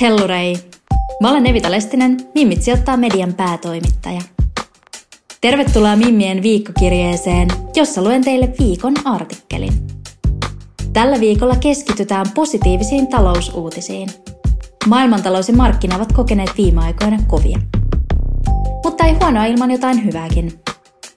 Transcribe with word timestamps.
Hellurei! 0.00 0.56
Mä 1.22 1.30
olen 1.30 1.46
Evita 1.46 1.70
Lestinen, 1.70 2.16
Mimmit 2.34 2.62
sijoittaa 2.62 2.96
median 2.96 3.34
päätoimittaja. 3.34 4.20
Tervetuloa 5.40 5.96
Mimmien 5.96 6.42
viikkokirjeeseen, 6.42 7.48
jossa 7.76 8.02
luen 8.02 8.24
teille 8.24 8.54
viikon 8.58 8.94
artikkelin. 9.04 9.72
Tällä 10.92 11.20
viikolla 11.20 11.56
keskitytään 11.56 12.26
positiivisiin 12.34 13.06
talousuutisiin. 13.06 14.08
Maailmantalous 14.86 15.48
ja 15.48 15.54
markkina 15.54 15.96
ovat 15.96 16.12
kokeneet 16.12 16.50
viime 16.58 16.84
aikoina 16.84 17.18
kovia. 17.26 17.58
Mutta 18.84 19.04
ei 19.04 19.12
huonoa 19.12 19.44
ilman 19.44 19.70
jotain 19.70 20.04
hyvääkin. 20.04 20.52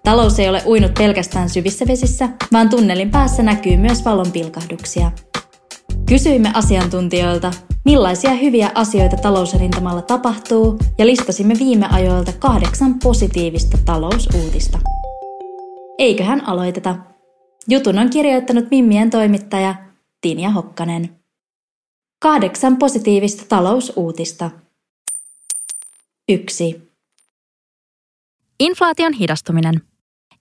Talous 0.04 0.40
ei 0.40 0.50
ole 0.50 0.64
uinut 0.66 0.94
pelkästään 0.94 1.50
syvissä 1.50 1.88
vesissä, 1.88 2.30
vaan 2.52 2.70
tunnelin 2.70 3.12
päässä 3.12 3.44
näkyy 3.44 3.78
myös 3.78 4.06
valon 4.06 4.32
pilkahduksia. 4.32 5.12
Kysyimme 6.06 6.52
asiantuntijoilta, 6.54 7.52
millaisia 7.90 8.34
hyviä 8.34 8.72
asioita 8.76 9.18
talousrintamalla 9.18 10.02
tapahtuu 10.02 10.80
ja 10.98 11.06
listasimme 11.06 11.54
viime 11.60 11.88
ajoilta 11.92 12.34
kahdeksan 12.34 13.00
positiivista 13.04 13.78
talousuutista. 13.86 14.80
Eiköhän 15.98 16.48
aloiteta. 16.48 16.96
Jutun 17.68 18.00
on 18.00 18.10
kirjoittanut 18.10 18.66
Mimmien 18.72 19.10
toimittaja 19.10 19.76
Tinja 20.22 20.50
Hokkanen. 20.50 21.16
Kahdeksan 22.20 22.78
positiivista 22.78 23.44
talousuutista. 23.50 24.52
1. 26.30 26.82
Inflaation 28.60 29.14
hidastuminen. 29.14 29.82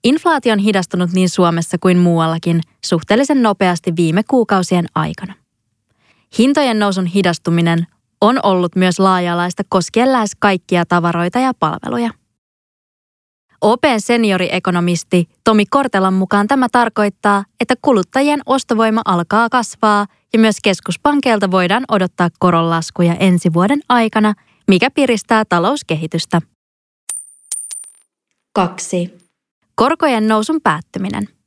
Inflaatio 0.03 0.53
on 0.53 0.59
hidastunut 0.59 1.11
niin 1.11 1.29
Suomessa 1.29 1.77
kuin 1.77 1.97
muuallakin 1.97 2.61
suhteellisen 2.85 3.43
nopeasti 3.43 3.95
viime 3.95 4.23
kuukausien 4.23 4.85
aikana. 4.95 5.33
Hintojen 6.37 6.79
nousun 6.79 7.05
hidastuminen 7.05 7.87
on 8.21 8.39
ollut 8.43 8.75
myös 8.75 8.99
laaja-alaista 8.99 9.63
koskien 9.69 10.11
lähes 10.11 10.31
kaikkia 10.39 10.85
tavaroita 10.85 11.39
ja 11.39 11.51
palveluja. 11.59 12.09
Open 13.61 14.01
senioriekonomisti 14.01 15.29
Tomi 15.43 15.65
Kortelan 15.65 16.13
mukaan 16.13 16.47
tämä 16.47 16.67
tarkoittaa, 16.71 17.43
että 17.59 17.75
kuluttajien 17.81 18.41
ostovoima 18.45 19.01
alkaa 19.05 19.49
kasvaa 19.49 20.05
ja 20.33 20.39
myös 20.39 20.55
keskuspankeilta 20.63 21.51
voidaan 21.51 21.83
odottaa 21.91 22.29
koronlaskuja 22.39 23.15
ensi 23.15 23.53
vuoden 23.53 23.79
aikana, 23.89 24.33
mikä 24.67 24.91
piristää 24.91 25.45
talouskehitystä. 25.45 26.41
2. 28.53 29.13
Korkojen 29.75 30.27
nousun 30.27 30.61
päättyminen. 30.63 31.38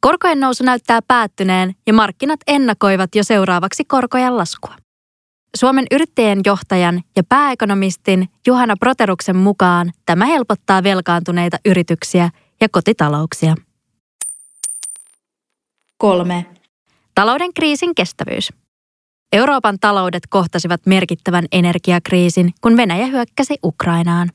Korkojen 0.00 0.40
nousu 0.40 0.64
näyttää 0.64 1.00
päättyneen 1.08 1.74
ja 1.86 1.92
markkinat 1.92 2.40
ennakoivat 2.46 3.14
jo 3.14 3.24
seuraavaksi 3.24 3.84
korkojen 3.84 4.36
laskua. 4.36 4.74
Suomen 5.56 5.86
yrittäjien 5.90 6.40
johtajan 6.46 7.02
ja 7.16 7.22
pääekonomistin 7.28 8.28
Juhana 8.46 8.74
Proteruksen 8.80 9.36
mukaan 9.36 9.92
tämä 10.06 10.26
helpottaa 10.26 10.82
velkaantuneita 10.82 11.56
yrityksiä 11.64 12.30
ja 12.60 12.68
kotitalouksia. 12.68 13.54
3. 15.98 16.46
Talouden 17.14 17.54
kriisin 17.54 17.94
kestävyys. 17.94 18.52
Euroopan 19.32 19.78
taloudet 19.80 20.22
kohtasivat 20.28 20.80
merkittävän 20.86 21.44
energiakriisin, 21.52 22.52
kun 22.60 22.76
Venäjä 22.76 23.06
hyökkäsi 23.06 23.58
Ukrainaan. 23.64 24.30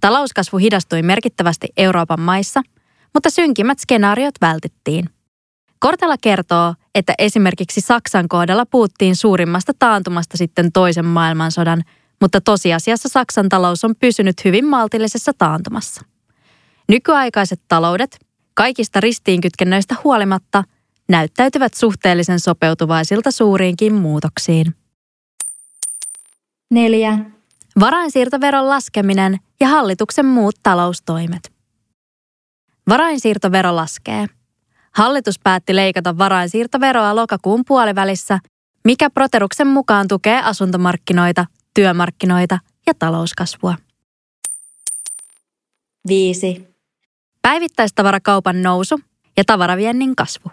Talouskasvu 0.00 0.58
hidastui 0.58 1.02
merkittävästi 1.02 1.68
Euroopan 1.76 2.20
maissa, 2.20 2.62
mutta 3.14 3.30
synkimmät 3.30 3.78
skenaariot 3.78 4.34
vältettiin. 4.40 5.10
Kortela 5.78 6.16
kertoo, 6.18 6.74
että 6.94 7.14
esimerkiksi 7.18 7.80
Saksan 7.80 8.28
kohdalla 8.28 8.66
puhuttiin 8.66 9.16
suurimmasta 9.16 9.72
taantumasta 9.78 10.36
sitten 10.36 10.72
toisen 10.72 11.04
maailmansodan, 11.04 11.82
mutta 12.20 12.40
tosiasiassa 12.40 13.08
Saksan 13.08 13.48
talous 13.48 13.84
on 13.84 13.94
pysynyt 14.00 14.44
hyvin 14.44 14.66
maltillisessa 14.66 15.32
taantumassa. 15.38 16.02
Nykyaikaiset 16.88 17.60
taloudet, 17.68 18.18
kaikista 18.54 19.00
ristiinkytkennöistä 19.00 19.94
huolimatta, 20.04 20.64
näyttäytyvät 21.08 21.74
suhteellisen 21.74 22.40
sopeutuvaisilta 22.40 23.30
suuriinkin 23.30 23.94
muutoksiin. 23.94 24.74
4. 26.70 27.18
Varainsiirtoveron 27.80 28.68
laskeminen 28.68 29.38
ja 29.60 29.68
hallituksen 29.68 30.26
muut 30.26 30.56
taloustoimet. 30.62 31.59
Varainsiirtovero 32.90 33.76
laskee. 33.76 34.26
Hallitus 34.92 35.38
päätti 35.38 35.76
leikata 35.76 36.18
varainsiirtoveroa 36.18 37.16
lokakuun 37.16 37.64
puolivälissä, 37.66 38.38
mikä 38.84 39.10
Proteruksen 39.10 39.66
mukaan 39.66 40.08
tukee 40.08 40.42
asuntomarkkinoita, 40.42 41.46
työmarkkinoita 41.74 42.58
ja 42.86 42.94
talouskasvua. 42.98 43.74
5. 46.08 46.68
Päivittäistavarakaupan 47.42 48.62
nousu 48.62 49.00
ja 49.36 49.44
tavaraviennin 49.46 50.16
kasvu. 50.16 50.50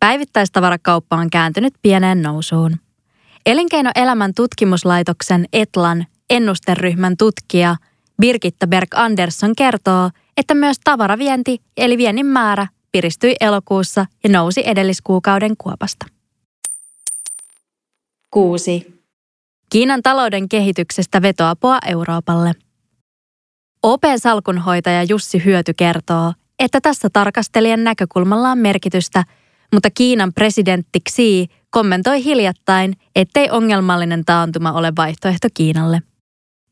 Päivittäistavarakauppa 0.00 1.16
on 1.16 1.30
kääntynyt 1.30 1.74
pieneen 1.82 2.22
nousuun. 2.22 2.76
Elinkeinoelämän 3.46 4.34
tutkimuslaitoksen 4.34 5.46
Etlan 5.52 6.06
ennusteryhmän 6.30 7.16
tutkija 7.16 7.76
Birgitta 8.20 8.66
Berg 8.66 8.88
Andersson 8.94 9.56
kertoo, 9.56 10.10
että 10.36 10.54
myös 10.54 10.76
tavaravienti 10.84 11.58
eli 11.76 11.98
viennin 11.98 12.26
määrä 12.26 12.66
piristyi 12.92 13.34
elokuussa 13.40 14.06
ja 14.24 14.30
nousi 14.30 14.62
edelliskuukauden 14.66 15.56
kuopasta. 15.58 16.06
6. 18.30 19.00
Kiinan 19.70 20.02
talouden 20.02 20.48
kehityksestä 20.48 21.22
vetoapua 21.22 21.78
Euroopalle. 21.86 22.52
OP-salkunhoitaja 23.82 25.02
Jussi 25.02 25.44
Hyöty 25.44 25.74
kertoo, 25.74 26.32
että 26.58 26.80
tässä 26.80 27.08
tarkastelijan 27.12 27.84
näkökulmalla 27.84 28.50
on 28.50 28.58
merkitystä, 28.58 29.24
mutta 29.72 29.90
Kiinan 29.90 30.32
presidentti 30.32 31.00
Xi 31.10 31.46
kommentoi 31.70 32.24
hiljattain, 32.24 32.96
ettei 33.16 33.50
ongelmallinen 33.50 34.24
taantuma 34.24 34.72
ole 34.72 34.92
vaihtoehto 34.96 35.48
Kiinalle. 35.54 36.02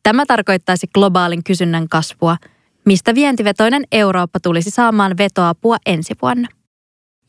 Tämä 0.08 0.26
tarkoittaisi 0.26 0.86
globaalin 0.94 1.44
kysynnän 1.44 1.88
kasvua, 1.88 2.36
mistä 2.84 3.14
vientivetoinen 3.14 3.84
Eurooppa 3.92 4.40
tulisi 4.40 4.70
saamaan 4.70 5.18
vetoapua 5.18 5.76
ensi 5.86 6.14
vuonna. 6.22 6.48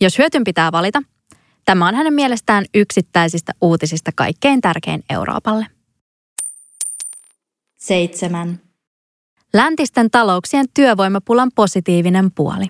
Jos 0.01 0.17
hyötyn 0.17 0.43
pitää 0.43 0.71
valita, 0.71 1.01
tämä 1.65 1.87
on 1.87 1.95
hänen 1.95 2.13
mielestään 2.13 2.65
yksittäisistä 2.73 3.51
uutisista 3.61 4.11
kaikkein 4.15 4.61
tärkein 4.61 5.03
Euroopalle. 5.09 5.65
7. 7.77 8.59
Läntisten 9.53 10.11
talouksien 10.11 10.65
työvoimapulan 10.73 11.51
positiivinen 11.55 12.31
puoli. 12.35 12.65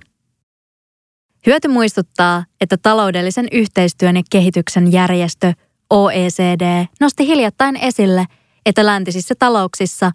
Hyöty 1.46 1.68
muistuttaa, 1.68 2.46
että 2.62 2.78
taloudellisen 2.78 3.48
yhteistyön 3.52 4.16
ja 4.16 4.24
kehityksen 4.30 4.92
järjestö 4.92 5.54
OECD 5.90 6.86
nosti 7.00 7.28
hiljattain 7.28 7.76
esille, 7.76 8.26
että 8.66 8.86
läntisissä 8.86 9.36
talouksissa, 9.40 10.12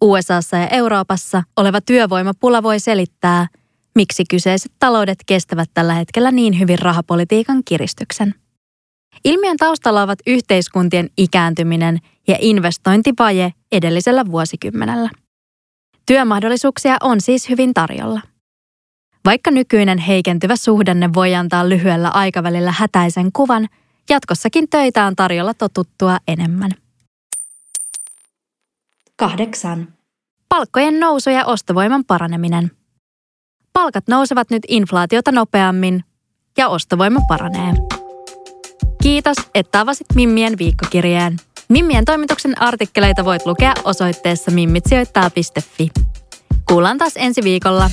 USAssa 0.00 0.56
ja 0.56 0.68
Euroopassa 0.68 1.42
oleva 1.56 1.80
työvoimapula 1.80 2.62
voi 2.62 2.80
selittää, 2.80 3.46
miksi 3.94 4.24
kyseiset 4.30 4.72
taloudet 4.78 5.18
kestävät 5.26 5.70
tällä 5.74 5.94
hetkellä 5.94 6.30
niin 6.30 6.58
hyvin 6.58 6.78
rahapolitiikan 6.78 7.62
kiristyksen. 7.64 8.34
Ilmiön 9.24 9.56
taustalla 9.56 10.02
ovat 10.02 10.18
yhteiskuntien 10.26 11.10
ikääntyminen 11.16 11.98
ja 12.28 12.36
investointivaje 12.40 13.52
edellisellä 13.72 14.26
vuosikymmenellä. 14.26 15.10
Työmahdollisuuksia 16.06 16.96
on 17.00 17.20
siis 17.20 17.48
hyvin 17.48 17.74
tarjolla. 17.74 18.20
Vaikka 19.24 19.50
nykyinen 19.50 19.98
heikentyvä 19.98 20.56
suhdanne 20.56 21.10
voi 21.14 21.34
antaa 21.34 21.68
lyhyellä 21.68 22.08
aikavälillä 22.08 22.74
hätäisen 22.78 23.32
kuvan, 23.32 23.68
jatkossakin 24.10 24.68
töitä 24.70 25.06
on 25.06 25.16
tarjolla 25.16 25.54
totuttua 25.54 26.18
enemmän. 26.28 26.70
8. 29.18 29.88
Palkkojen 30.48 31.00
nousu 31.00 31.30
ja 31.30 31.44
ostovoiman 31.44 32.04
paraneminen. 32.04 32.70
palkat 33.72 34.08
nousevat 34.08 34.50
nyt 34.50 34.62
inflaatiota 34.68 35.32
nopeammin 35.32 36.04
ja 36.56 36.68
ostovoima 36.68 37.20
paranee. 37.28 37.74
Kiitos, 39.02 39.36
että 39.54 39.80
avasit 39.80 40.06
Mimmien 40.14 40.58
viikkokirjeen. 40.58 41.36
Mimmien 41.68 42.04
toimituksen 42.04 42.62
artikkeleita 42.62 43.24
voit 43.24 43.46
lukea 43.46 43.74
osoitteessa 43.84 44.50
mimmitsijoittaa.fi. 44.50 45.88
Kuullaan 46.68 46.98
taas 46.98 47.12
ensi 47.16 47.42
viikolla. 47.44 47.90